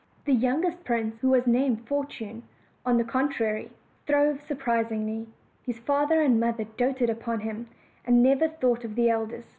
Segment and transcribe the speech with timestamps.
[0.25, 2.41] The youngest prince, who was named Fortune,
[2.87, 3.69] on the contrary,
[4.07, 5.27] throve surprisingly:
[5.61, 7.67] his father and mother doted upon him,
[8.03, 9.49] and never thought of the eldest.